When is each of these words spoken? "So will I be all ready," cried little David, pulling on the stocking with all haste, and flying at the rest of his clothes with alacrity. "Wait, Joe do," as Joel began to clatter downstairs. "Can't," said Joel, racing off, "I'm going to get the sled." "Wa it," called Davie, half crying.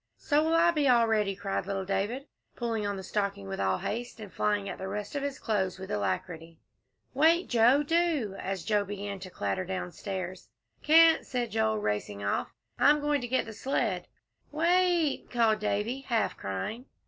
"So 0.17 0.43
will 0.43 0.55
I 0.55 0.71
be 0.71 0.87
all 0.87 1.05
ready," 1.07 1.35
cried 1.35 1.67
little 1.67 1.85
David, 1.85 2.25
pulling 2.55 2.87
on 2.87 2.97
the 2.97 3.03
stocking 3.03 3.47
with 3.47 3.59
all 3.59 3.77
haste, 3.77 4.19
and 4.19 4.33
flying 4.33 4.67
at 4.67 4.79
the 4.79 4.87
rest 4.87 5.13
of 5.13 5.21
his 5.21 5.37
clothes 5.37 5.77
with 5.77 5.91
alacrity. 5.91 6.57
"Wait, 7.13 7.47
Joe 7.47 7.83
do," 7.83 8.35
as 8.39 8.63
Joel 8.65 8.85
began 8.85 9.19
to 9.19 9.29
clatter 9.29 9.63
downstairs. 9.63 10.49
"Can't," 10.81 11.23
said 11.23 11.51
Joel, 11.51 11.77
racing 11.77 12.23
off, 12.23 12.51
"I'm 12.79 12.99
going 12.99 13.21
to 13.21 13.27
get 13.27 13.45
the 13.45 13.53
sled." 13.53 14.07
"Wa 14.51 14.65
it," 14.69 15.29
called 15.29 15.59
Davie, 15.59 15.99
half 16.01 16.35
crying. 16.35 16.85